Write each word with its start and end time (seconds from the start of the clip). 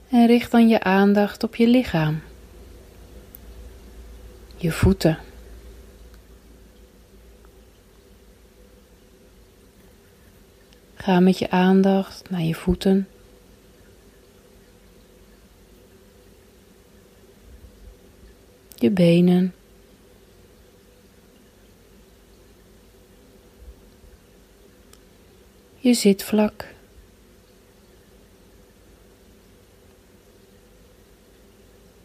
En 0.09 0.25
richt 0.28 0.52
dan 0.52 0.68
je 0.68 0.84
aandacht 0.84 1.44
op 1.44 1.56
je 1.56 1.68
lichaam. 1.68 2.22
Je 4.56 4.72
voeten. 4.72 5.25
Ga 11.06 11.20
met 11.20 11.40
je 11.40 11.50
aandacht 11.50 12.30
naar 12.30 12.42
je 12.42 12.56
voeten. 12.56 13.08
Je 18.76 18.92
benen. 18.92 19.54
Je 25.78 25.94
zitvlak. 25.94 26.74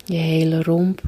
Je 0.05 0.17
hele 0.17 0.63
romp. 0.63 1.03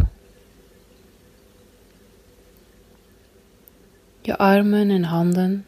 Je 4.21 4.37
armen 4.39 4.91
en 4.91 5.05
handen. 5.05 5.67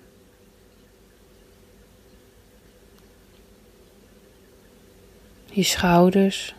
Je 5.54 5.62
schouders, 5.62 6.54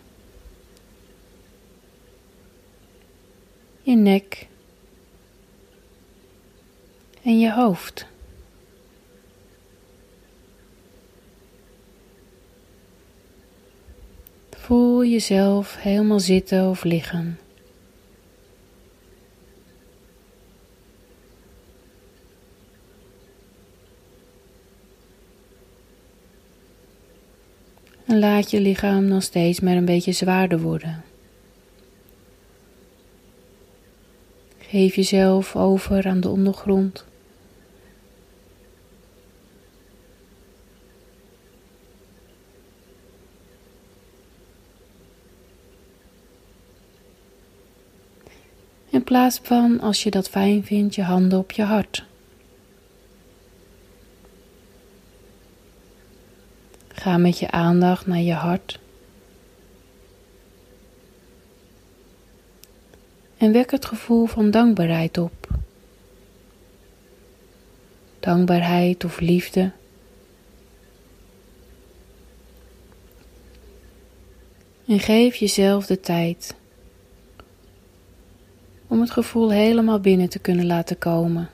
je 3.81 3.95
nek 3.95 4.47
en 7.21 7.39
je 7.39 7.51
hoofd. 7.53 8.05
Voel 14.65 15.05
jezelf 15.05 15.75
helemaal 15.75 16.19
zitten 16.19 16.69
of 16.69 16.83
liggen. 16.83 17.39
En 28.05 28.14
laat 28.25 28.51
je 28.51 28.61
lichaam 28.61 29.09
dan 29.09 29.21
steeds 29.21 29.59
maar 29.59 29.75
een 29.75 29.85
beetje 29.85 30.11
zwaarder 30.11 30.59
worden. 30.59 31.03
Geef 34.57 34.95
jezelf 34.95 35.55
over 35.55 36.07
aan 36.07 36.19
de 36.19 36.29
ondergrond. 36.29 37.05
In 48.89 49.03
plaats 49.03 49.39
van, 49.43 49.79
als 49.79 50.03
je 50.03 50.11
dat 50.11 50.29
fijn 50.29 50.63
vindt, 50.63 50.95
je 50.95 51.03
handen 51.03 51.39
op 51.39 51.51
je 51.51 51.63
hart. 51.63 52.05
Ga 57.05 57.17
met 57.17 57.39
je 57.39 57.51
aandacht 57.51 58.07
naar 58.07 58.19
je 58.19 58.33
hart. 58.33 58.79
En 63.37 63.51
wek 63.51 63.71
het 63.71 63.85
gevoel 63.85 64.25
van 64.25 64.51
dankbaarheid 64.51 65.17
op. 65.17 65.47
Dankbaarheid 68.19 69.03
of 69.03 69.19
liefde. 69.19 69.71
En 74.87 74.99
geef 74.99 75.35
jezelf 75.35 75.85
de 75.85 75.99
tijd 75.99 76.55
om 78.87 78.99
het 79.01 79.11
gevoel 79.11 79.51
helemaal 79.51 79.99
binnen 79.99 80.29
te 80.29 80.39
kunnen 80.39 80.65
laten 80.65 80.97
komen. 80.97 81.49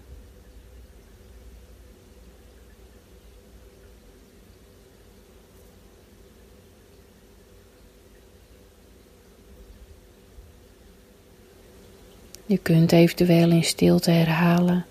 Je 12.52 12.58
kunt 12.58 12.92
eventueel 12.92 13.50
in 13.50 13.64
stilte 13.64 14.12
herhalen. 14.12 14.86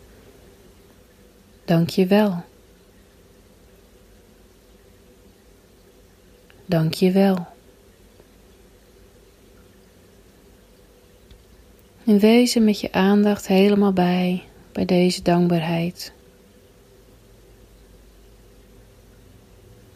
Dank 1.65 1.89
je 1.89 2.07
wel. 2.07 2.45
Dank 6.67 6.95
je 6.95 7.11
wel. 7.11 7.47
En 12.05 12.19
wees 12.19 12.55
er 12.55 12.63
met 12.63 12.81
je 12.81 12.93
aandacht 12.93 13.47
helemaal 13.47 13.93
bij, 13.93 14.43
bij 14.73 14.85
deze 14.85 15.23
dankbaarheid. 15.23 16.13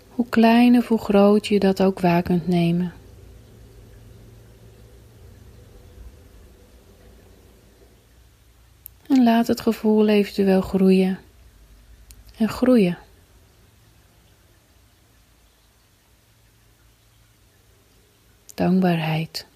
Hoe 0.08 0.28
klein 0.28 0.76
of 0.76 0.88
hoe 0.88 0.98
groot 0.98 1.46
je 1.46 1.58
dat 1.58 1.82
ook 1.82 2.00
waar 2.00 2.22
kunt 2.22 2.48
nemen. 2.48 2.92
Laat 9.24 9.46
het 9.46 9.60
gevoel 9.60 10.08
eventueel 10.08 10.60
groeien 10.60 11.18
en 12.36 12.48
groeien. 12.48 12.98
Dankbaarheid. 18.54 19.46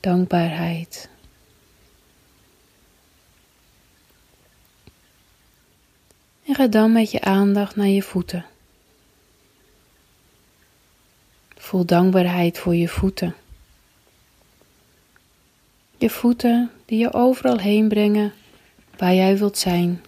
Dankbaarheid. 0.00 1.08
En 6.44 6.54
ga 6.54 6.66
dan 6.66 6.92
met 6.92 7.10
je 7.10 7.20
aandacht 7.20 7.76
naar 7.76 7.86
je 7.86 8.02
voeten. 8.02 8.46
Voel 11.56 11.84
dankbaarheid 11.84 12.58
voor 12.58 12.74
je 12.74 12.88
voeten. 12.88 13.34
Je 16.02 16.10
voeten 16.10 16.70
die 16.84 16.98
je 16.98 17.12
overal 17.12 17.58
heen 17.58 17.88
brengen 17.88 18.32
waar 18.96 19.14
jij 19.14 19.38
wilt 19.38 19.58
zijn. 19.58 20.02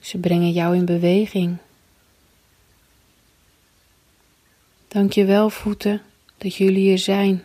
Ze 0.00 0.18
brengen 0.18 0.52
jou 0.52 0.76
in 0.76 0.84
beweging. 0.84 1.56
Dank 4.88 5.12
je 5.12 5.24
wel, 5.24 5.50
voeten, 5.50 6.02
dat 6.38 6.54
jullie 6.54 6.82
hier 6.82 6.98
zijn, 6.98 7.44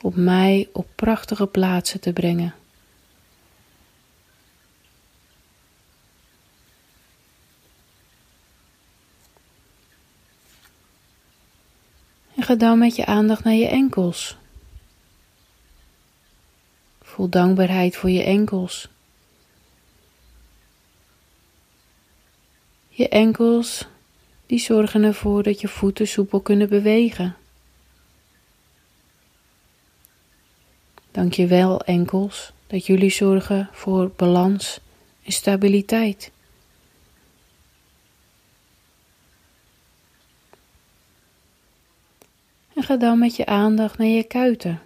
om 0.00 0.12
mij 0.14 0.68
op 0.72 0.86
prachtige 0.94 1.46
plaatsen 1.46 2.00
te 2.00 2.12
brengen. 2.12 2.54
Ga 12.52 12.58
dan 12.58 12.78
met 12.78 12.96
je 12.96 13.06
aandacht 13.06 13.44
naar 13.44 13.54
je 13.54 13.68
enkels. 13.68 14.36
Voel 17.02 17.28
dankbaarheid 17.28 17.96
voor 17.96 18.10
je 18.10 18.22
enkels. 18.22 18.88
Je 22.88 23.08
enkels, 23.08 23.86
die 24.46 24.58
zorgen 24.58 25.02
ervoor 25.02 25.42
dat 25.42 25.60
je 25.60 25.68
voeten 25.68 26.08
soepel 26.08 26.40
kunnen 26.40 26.68
bewegen. 26.68 27.36
Dank 31.10 31.32
je 31.32 31.46
wel, 31.46 31.80
enkels, 31.80 32.52
dat 32.66 32.86
jullie 32.86 33.10
zorgen 33.10 33.68
voor 33.72 34.10
balans 34.16 34.80
en 35.24 35.32
stabiliteit. 35.32 36.30
En 42.74 42.82
ga 42.82 42.96
dan 42.96 43.18
met 43.18 43.36
je 43.36 43.46
aandacht 43.46 43.98
naar 43.98 44.06
je 44.06 44.22
kuiten. 44.22 44.82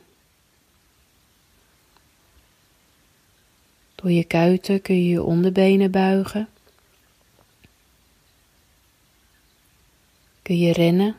Door 3.94 4.10
je 4.10 4.24
kuiten 4.24 4.82
kun 4.82 4.96
je 4.96 5.08
je 5.08 5.22
onderbenen 5.22 5.90
buigen. 5.90 6.48
Kun 10.42 10.58
je 10.58 10.72
rennen, 10.72 11.16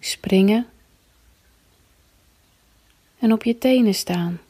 springen 0.00 0.66
en 3.18 3.32
op 3.32 3.42
je 3.42 3.58
tenen 3.58 3.94
staan. 3.94 4.40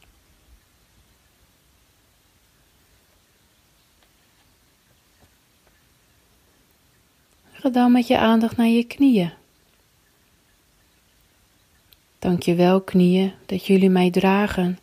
Ga 7.53 7.69
dan 7.69 7.93
met 7.93 8.07
je 8.07 8.19
aandacht 8.19 8.57
naar 8.57 8.67
je 8.67 8.85
knieën. 8.85 9.40
Dank 12.21 12.43
je 12.43 12.55
wel, 12.55 12.81
knieën, 12.81 13.33
dat 13.47 13.67
jullie 13.67 13.91
mij 13.91 14.11
dragen 14.11 14.79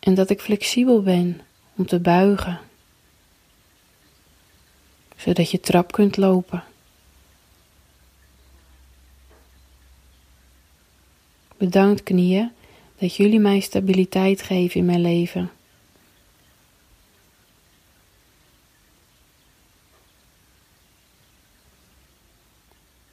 en 0.00 0.14
dat 0.14 0.30
ik 0.30 0.40
flexibel 0.40 1.02
ben 1.02 1.40
om 1.76 1.86
te 1.86 2.00
buigen, 2.00 2.60
zodat 5.16 5.50
je 5.50 5.60
trap 5.60 5.92
kunt 5.92 6.16
lopen. 6.16 6.64
Bedankt 11.56 12.02
knieën 12.02 12.52
dat 12.98 13.16
jullie 13.16 13.40
mij 13.40 13.60
stabiliteit 13.60 14.42
geven 14.42 14.80
in 14.80 14.86
mijn 14.86 15.00
leven. 15.00 15.50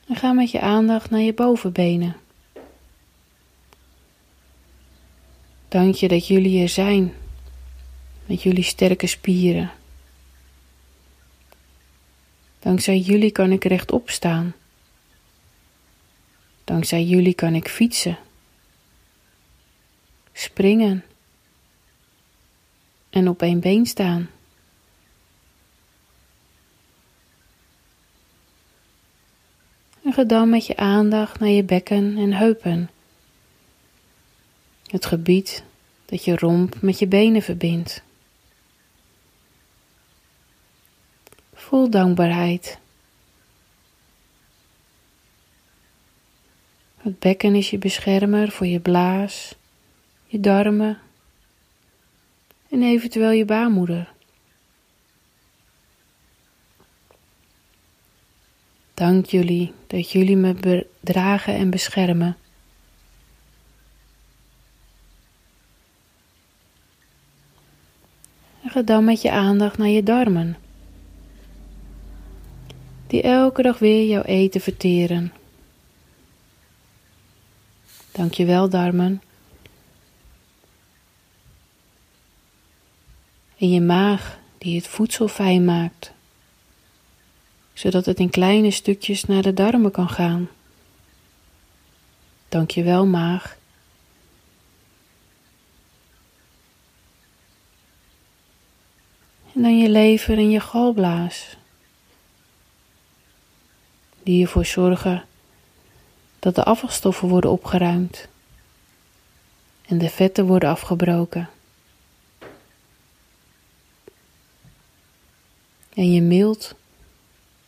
En 0.07 0.15
ga 0.15 0.33
met 0.33 0.51
je 0.51 0.59
aandacht 0.59 1.09
naar 1.09 1.21
je 1.21 1.33
bovenbenen. 1.33 2.15
Dank 5.77 5.95
je 5.95 6.07
dat 6.07 6.27
jullie 6.27 6.62
er 6.62 6.69
zijn, 6.69 7.13
met 8.25 8.41
jullie 8.41 8.63
sterke 8.63 9.07
spieren. 9.07 9.71
Dankzij 12.59 13.00
jullie 13.00 13.31
kan 13.31 13.51
ik 13.51 13.63
rechtop 13.63 14.09
staan. 14.09 14.56
Dankzij 16.63 17.03
jullie 17.03 17.33
kan 17.33 17.56
ik 17.56 17.68
fietsen, 17.68 18.18
springen 20.33 21.06
en 23.09 23.27
op 23.27 23.41
één 23.41 23.59
been 23.59 23.85
staan. 23.85 24.29
En 30.03 30.13
ga 30.13 30.24
dan 30.24 30.50
met 30.50 30.65
je 30.65 30.77
aandacht 30.77 31.39
naar 31.39 31.50
je 31.50 31.63
bekken 31.63 32.18
en 32.18 32.33
heupen. 32.33 32.89
Het 34.88 35.06
gebied 35.06 35.65
dat 36.07 36.24
je 36.24 36.36
romp 36.36 36.81
met 36.81 37.00
je 37.00 37.07
benen 37.07 37.42
verbindt. 37.42 38.01
Voel 41.54 41.89
dankbaarheid. 41.89 42.80
Het 46.98 47.19
bekken 47.19 47.56
is 47.56 47.69
je 47.69 47.77
beschermer 47.77 48.51
voor 48.51 48.68
je 48.68 48.80
blaas, 48.80 49.56
je 50.25 50.39
darmen 50.39 51.00
en 52.70 52.84
eventueel 52.84 53.31
je 53.31 53.46
baarmoeder. 53.46 54.13
Dank 58.93 59.25
jullie 59.25 59.74
dat 59.88 60.12
jullie 60.12 60.36
me 60.36 60.86
dragen 61.00 61.53
en 61.55 61.70
beschermen. 61.70 62.38
Dan 68.86 69.03
met 69.03 69.22
je 69.22 69.31
aandacht 69.31 69.77
naar 69.77 69.88
je 69.88 70.03
darmen, 70.03 70.57
die 73.07 73.22
elke 73.22 73.62
dag 73.62 73.79
weer 73.79 74.07
jouw 74.07 74.22
eten 74.22 74.62
verteren. 74.62 75.34
Dank 78.12 78.34
je 78.34 78.46
wel, 78.46 78.69
darmen. 78.69 79.22
En 83.57 83.69
je 83.69 83.81
maag, 83.81 84.39
die 84.57 84.75
het 84.75 84.88
voedsel 84.88 85.27
fijn 85.27 85.65
maakt, 85.65 86.12
zodat 87.74 88.05
het 88.05 88.19
in 88.19 88.29
kleine 88.29 88.72
stukjes 88.72 89.24
naar 89.25 89.41
de 89.41 89.53
darmen 89.53 89.91
kan 89.91 90.10
gaan. 90.10 90.50
Dank 92.50 92.72
je 92.72 92.84
wel, 92.84 93.05
maag. 93.05 93.57
Dan 99.59 99.77
je 99.77 99.89
lever 99.89 100.37
en 100.37 100.49
je 100.49 100.59
galblaas. 100.59 101.57
Die 104.23 104.41
ervoor 104.41 104.65
zorgen 104.65 105.25
dat 106.39 106.55
de 106.55 106.63
afvalstoffen 106.63 107.27
worden 107.27 107.51
opgeruimd 107.51 108.27
en 109.85 109.97
de 109.97 110.09
vetten 110.09 110.45
worden 110.45 110.69
afgebroken. 110.69 111.49
En 115.93 116.11
je 116.11 116.21
mild, 116.21 116.75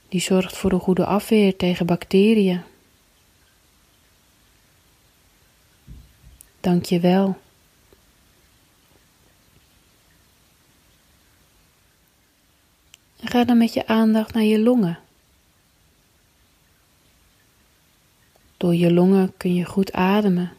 die 0.10 0.22
zorgt 0.22 0.58
voor 0.58 0.72
een 0.72 0.80
goede 0.80 1.06
afweer 1.06 1.56
tegen 1.56 1.86
bacteriën. 1.86 2.62
Dank 6.60 6.86
je 6.86 7.00
wel. 7.00 7.38
Ga 13.24 13.44
dan 13.44 13.58
met 13.58 13.74
je 13.74 13.88
aandacht 13.88 14.34
naar 14.34 14.44
je 14.44 14.60
longen. 14.60 15.00
Door 18.58 18.76
je 18.76 18.94
longen 18.94 19.34
kun 19.38 19.54
je 19.54 19.66
goed 19.66 19.94
ademen. 19.94 20.54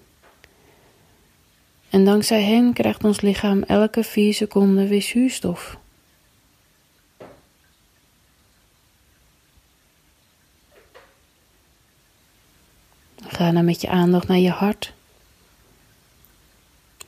En 1.91 2.05
dankzij 2.05 2.43
hen 2.43 2.73
krijgt 2.73 3.05
ons 3.05 3.21
lichaam 3.21 3.63
elke 3.63 4.05
vier 4.05 4.35
seconden 4.35 4.89
weer 4.89 5.03
zuurstof. 5.03 5.79
Ga 13.29 13.51
dan 13.51 13.65
met 13.65 13.81
je 13.81 13.89
aandacht 13.89 14.29
naar 14.29 14.39
je 14.39 14.51
hart. 14.51 14.93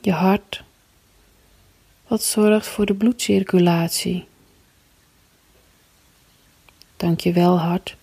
Je 0.01 0.11
hart, 0.11 0.63
wat 2.07 2.23
zorgt 2.23 2.67
voor 2.67 2.85
de 2.85 2.93
bloedcirculatie. 2.93 4.25
Dank 7.03 7.19
je 7.19 7.33
wel, 7.33 7.59
hart. 7.59 7.95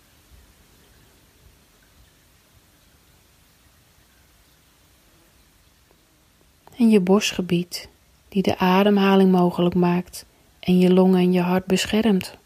En 6.77 6.91
je 6.91 7.01
borstgebied, 7.01 7.89
die 8.29 8.43
de 8.43 8.59
ademhaling 8.59 9.31
mogelijk 9.31 9.75
maakt 9.75 10.25
en 10.59 10.79
je 10.79 10.93
longen 10.93 11.19
en 11.21 11.33
je 11.33 11.41
hart 11.41 11.67
beschermt. 11.67 12.37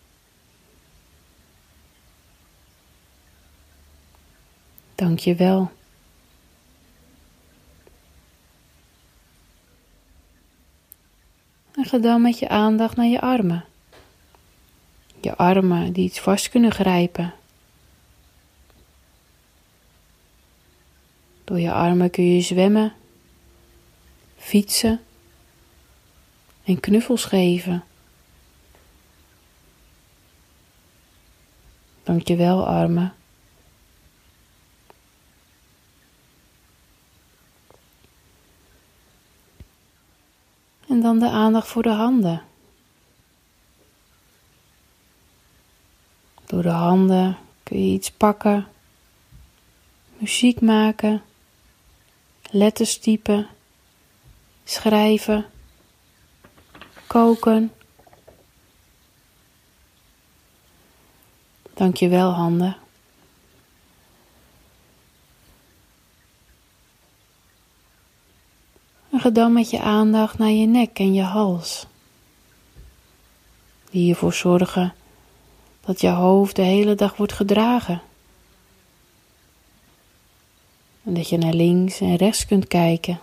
Dank 4.94 5.18
je 5.18 5.34
wel. 5.34 5.70
En 11.74 11.84
ga 11.84 11.98
dan 11.98 12.22
met 12.22 12.38
je 12.38 12.48
aandacht 12.48 12.96
naar 12.96 13.06
je 13.06 13.20
armen. 13.20 13.64
Je 15.24 15.36
armen 15.36 15.92
die 15.92 16.04
iets 16.04 16.20
vast 16.20 16.48
kunnen 16.48 16.72
grijpen. 16.72 17.34
Door 21.44 21.60
je 21.60 21.72
armen 21.72 22.10
kun 22.10 22.34
je 22.34 22.40
zwemmen, 22.40 22.92
fietsen 24.36 25.00
en 26.64 26.80
knuffels 26.80 27.24
geven. 27.24 27.84
Dankjewel 32.02 32.66
armen. 32.66 33.14
En 40.88 41.00
dan 41.00 41.18
de 41.18 41.28
aandacht 41.28 41.68
voor 41.68 41.82
de 41.82 41.92
handen. 41.92 42.42
Door 46.54 46.62
de 46.62 46.68
handen 46.68 47.36
kun 47.62 47.86
je 47.86 47.92
iets 47.92 48.10
pakken, 48.10 48.66
muziek 50.16 50.60
maken, 50.60 51.22
letters 52.50 52.98
typen, 52.98 53.48
schrijven, 54.64 55.46
koken. 57.06 57.72
Dank 61.74 61.96
je 61.96 62.08
wel, 62.08 62.30
handen. 62.30 62.76
En 69.10 69.20
ga 69.20 69.30
dan 69.30 69.52
met 69.52 69.70
je 69.70 69.80
aandacht 69.80 70.38
naar 70.38 70.50
je 70.50 70.66
nek 70.66 70.98
en 70.98 71.14
je 71.14 71.22
hals, 71.22 71.86
die 73.90 74.10
ervoor 74.10 74.32
zorgen 74.32 74.94
dat 75.84 76.00
je 76.00 76.08
hoofd 76.08 76.56
de 76.56 76.62
hele 76.62 76.94
dag 76.94 77.16
wordt 77.16 77.32
gedragen. 77.32 78.02
En 81.04 81.14
dat 81.14 81.28
je 81.28 81.38
naar 81.38 81.52
links 81.52 82.00
en 82.00 82.16
rechts 82.16 82.46
kunt 82.46 82.68
kijken. 82.68 83.20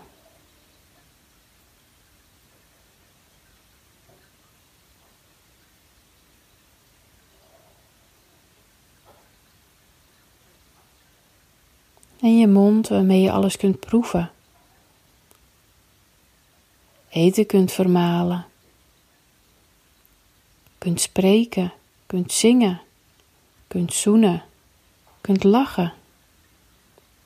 En 12.20 12.39
je 12.39 12.48
mond 12.48 12.88
waarmee 12.88 13.22
je 13.22 13.32
alles 13.32 13.58
kunt 13.58 13.80
proeven. 13.80 14.32
Eten 17.10 17.46
kunt 17.46 17.72
vermalen. 17.72 18.46
Kunt 20.77 21.01
spreken 21.01 21.74
kunt 22.12 22.32
zingen, 22.32 22.82
kunt 23.68 23.94
zoenen, 23.94 24.44
kunt 25.22 25.44
lachen. 25.44 25.94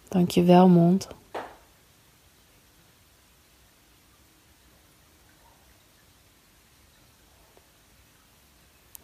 Dank 0.07 0.29
je 0.31 0.43
wel, 0.43 0.67
mond. 0.67 1.07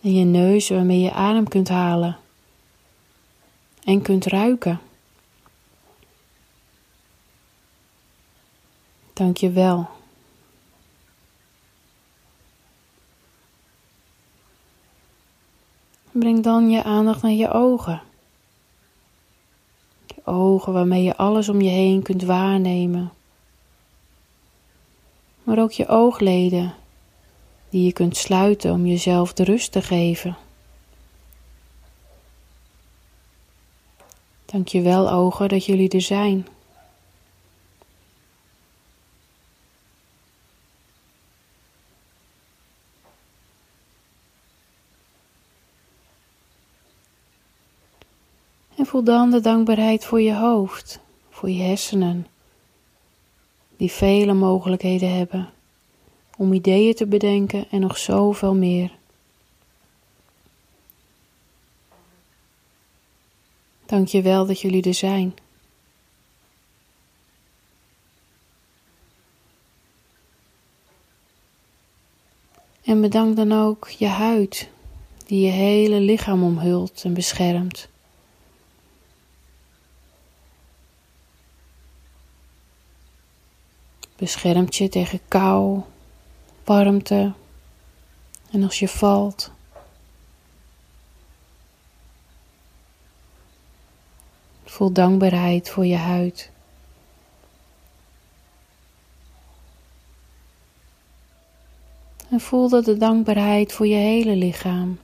En 0.02 0.14
je 0.14 0.26
neus 0.26 0.70
waarmee 0.70 1.00
je 1.00 1.12
adem 1.12 1.48
kunt 1.48 1.70
halen 1.70 2.18
en 3.84 4.02
kunt 4.02 4.26
ruiken. 4.26 4.80
Dank 9.14 9.38
je 9.38 9.52
wel. 9.52 10.01
Breng 16.22 16.44
dan 16.44 16.70
je 16.70 16.84
aandacht 16.84 17.22
naar 17.22 17.32
je 17.32 17.52
ogen. 17.52 18.02
Je 20.06 20.26
ogen 20.26 20.74
waarmee 20.74 21.04
je 21.04 21.18
alles 21.18 21.50
om 21.50 21.62
je 21.62 21.70
heen 21.70 22.02
kunt 22.02 22.24
waarnemen. 22.24 23.12
Maar 25.44 25.60
ook 25.60 25.72
je 25.72 25.88
oogleden 25.88 26.74
die 27.70 27.86
je 27.86 27.94
kunt 27.94 28.18
sluiten 28.18 28.72
om 28.72 28.86
jezelf 28.86 29.34
de 29.34 29.44
rust 29.44 29.72
te 29.72 29.82
geven. 29.82 30.38
Dank 34.46 34.68
je 34.68 34.82
wel, 34.82 35.12
ogen, 35.12 35.50
dat 35.50 35.66
jullie 35.66 35.90
er 35.90 36.02
zijn. 36.02 36.48
Voel 48.92 49.04
dan 49.04 49.32
de 49.32 49.40
dankbaarheid 49.40 50.06
voor 50.06 50.22
je 50.22 50.36
hoofd, 50.36 51.00
voor 51.30 51.50
je 51.50 51.64
hersenen, 51.64 52.28
die 53.78 53.92
vele 53.92 54.34
mogelijkheden 54.34 55.18
hebben 55.18 55.50
om 56.38 56.54
ideeën 56.54 56.94
te 56.94 57.08
bedenken 57.08 57.70
en 57.70 57.80
nog 57.80 57.98
zoveel 57.98 58.56
meer. 58.56 58.92
Dank 63.86 64.08
je 64.08 64.22
wel 64.22 64.46
dat 64.46 64.62
jullie 64.62 64.84
er 64.84 64.94
zijn. 64.94 65.34
En 72.84 73.02
bedank 73.02 73.36
dan 73.36 73.52
ook 73.52 73.90
je 73.90 74.08
huid, 74.08 74.70
die 75.26 75.46
je 75.46 75.52
hele 75.52 76.00
lichaam 76.00 76.44
omhult 76.44 77.02
en 77.04 77.14
beschermt. 77.14 77.91
Beschermt 84.22 84.76
je 84.76 84.90
tegen 84.90 85.20
kou, 85.28 85.82
warmte 86.64 87.34
en 88.52 88.64
als 88.64 88.80
je 88.80 88.88
valt. 88.88 89.52
Voel 94.64 94.92
dankbaarheid 94.92 95.70
voor 95.70 95.86
je 95.86 95.96
huid. 95.96 96.52
En 102.30 102.40
voel 102.40 102.70
dat 102.70 102.86
de 102.86 102.98
dankbaarheid 102.98 103.74
voor 103.74 103.88
je 103.88 103.96
hele 103.96 104.36
lichaam. 104.36 105.00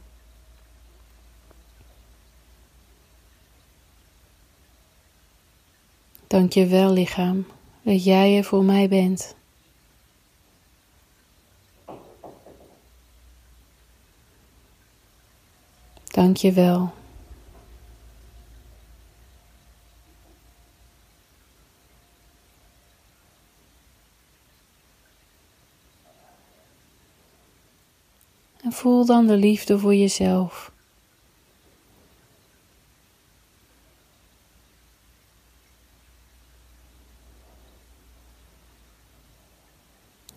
Dank 6.27 6.53
je 6.53 6.65
wel, 6.65 6.93
lichaam 6.93 7.45
dat 7.87 8.03
jij 8.03 8.37
er 8.37 8.43
voor 8.43 8.63
mij 8.63 8.87
bent. 8.87 9.35
Dank 16.03 16.37
je 16.37 16.51
wel. 16.51 16.93
En 28.63 28.71
voel 28.71 29.05
dan 29.05 29.27
de 29.27 29.35
liefde 29.37 29.79
voor 29.79 29.95
jezelf. 29.95 30.71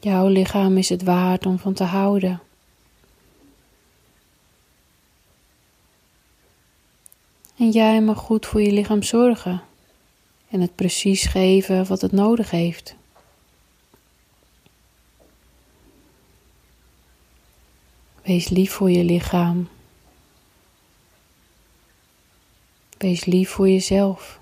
Jouw 0.00 0.28
lichaam 0.28 0.76
is 0.76 0.88
het 0.88 1.02
waard 1.02 1.46
om 1.46 1.58
van 1.58 1.72
te 1.72 1.84
houden. 1.84 2.40
En 7.56 7.70
jij 7.70 8.00
mag 8.02 8.18
goed 8.18 8.46
voor 8.46 8.62
je 8.62 8.72
lichaam 8.72 9.02
zorgen 9.02 9.62
en 10.50 10.60
het 10.60 10.74
precies 10.74 11.24
geven 11.24 11.86
wat 11.86 12.00
het 12.00 12.12
nodig 12.12 12.50
heeft. 12.50 12.96
Wees 18.22 18.48
lief 18.48 18.72
voor 18.72 18.90
je 18.90 19.04
lichaam. 19.04 19.68
Wees 22.98 23.24
lief 23.24 23.50
voor 23.50 23.68
jezelf. 23.68 24.40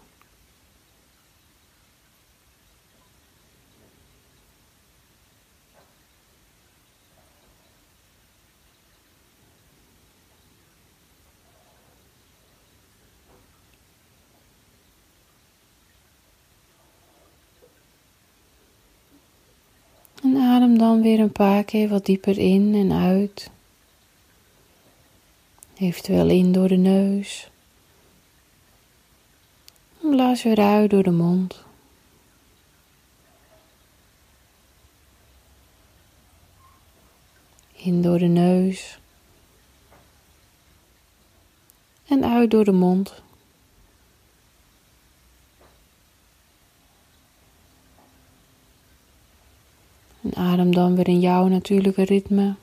En 20.22 20.36
adem 20.36 20.78
weer 21.02 21.20
een 21.20 21.32
paar 21.32 21.64
keer 21.64 21.88
wat 21.88 22.06
dieper 22.06 22.38
in 22.38 22.74
en 22.74 22.92
uit. 22.92 23.50
Eventueel 25.78 26.28
in 26.28 26.52
door 26.52 26.68
de 26.68 26.76
neus. 26.76 27.50
Blaas 30.00 30.42
weer 30.42 30.58
uit 30.58 30.90
door 30.90 31.02
de 31.02 31.10
mond. 31.10 31.64
In 37.72 38.02
door 38.02 38.18
de 38.18 38.26
neus. 38.26 38.98
En 42.06 42.24
uit 42.24 42.50
door 42.50 42.64
de 42.64 42.72
mond. 42.72 43.22
En 50.22 50.34
adem 50.34 50.74
dan 50.74 50.94
weer 50.94 51.08
in 51.08 51.20
jouw 51.20 51.46
natuurlijke 51.46 52.04
ritme. 52.04 52.54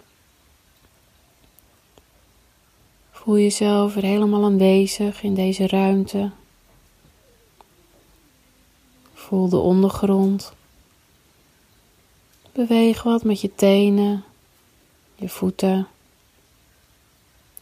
Voel 3.12 3.38
jezelf 3.38 3.94
weer 3.94 4.04
helemaal 4.04 4.44
aanwezig 4.44 5.24
in 5.24 5.34
deze 5.34 5.68
ruimte. 5.68 6.32
Voel 9.14 9.50
de 9.50 9.58
ondergrond. 9.58 10.54
Beweeg 12.52 13.04
wat 13.04 13.24
met 13.24 13.42
je 13.42 13.56
tenen, 13.56 14.24
je 15.16 15.30
voeten, 15.30 15.88